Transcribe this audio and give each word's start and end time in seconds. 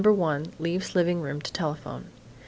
1, 0.03 0.53
leaves 0.57 0.95
living 0.95 1.21
room 1.21 1.39
to 1.39 1.53
telephone. 1.53 2.09